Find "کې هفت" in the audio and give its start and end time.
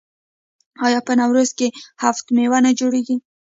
1.57-2.25